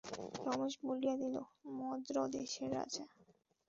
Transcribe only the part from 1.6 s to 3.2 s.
মদ্রদেশের রাজা।